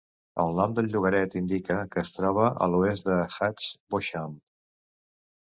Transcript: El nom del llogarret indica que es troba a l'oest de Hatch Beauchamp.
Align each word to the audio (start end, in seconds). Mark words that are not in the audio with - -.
El 0.43 0.53
nom 0.59 0.71
del 0.77 0.87
llogarret 0.95 1.35
indica 1.41 1.75
que 1.91 1.99
es 2.05 2.13
troba 2.15 2.47
a 2.67 2.69
l'oest 2.73 3.07
de 3.11 3.19
Hatch 3.37 3.69
Beauchamp. 3.93 4.35